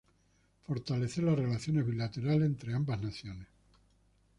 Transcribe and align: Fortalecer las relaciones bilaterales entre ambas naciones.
Fortalecer 0.65 1.23
las 1.25 1.37
relaciones 1.37 1.85
bilaterales 1.85 2.41
entre 2.47 2.73
ambas 2.73 2.99
naciones. 3.03 3.45